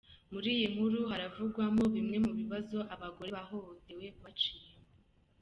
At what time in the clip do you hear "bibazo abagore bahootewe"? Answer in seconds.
2.39-4.05